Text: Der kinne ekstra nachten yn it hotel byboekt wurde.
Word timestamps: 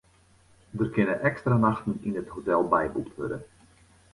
Der 0.79 0.87
kinne 0.95 1.17
ekstra 1.29 1.59
nachten 1.65 1.93
yn 2.07 2.19
it 2.21 2.33
hotel 2.35 2.63
byboekt 2.71 3.13
wurde. 3.17 3.37